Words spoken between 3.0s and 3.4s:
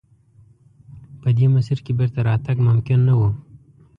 نه و.